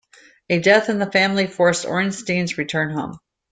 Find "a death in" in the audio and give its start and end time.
0.49-0.97